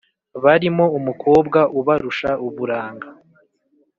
[0.43, 3.07] Barimo Umukobwa ubarusha uburanga